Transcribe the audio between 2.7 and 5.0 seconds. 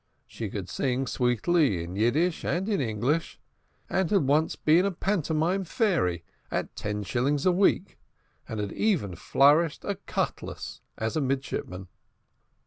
English, and had once been a